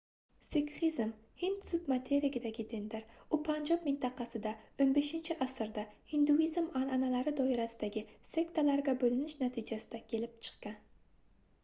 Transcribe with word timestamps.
sikxizm 0.53 1.09
hind 1.41 1.65
submaterigidagi 1.71 2.63
dindir 2.71 3.03
u 3.37 3.37
panjob 3.49 3.83
mintaqasida 3.89 4.53
15-asrda 4.81 5.83
hinduizm 6.13 6.69
anʼanalari 6.81 7.33
doirasidagi 7.41 8.05
sektalarga 8.31 8.95
boʻlinish 9.05 9.37
natijasida 9.43 10.01
kelib 10.15 10.35
chiqqan 10.49 10.81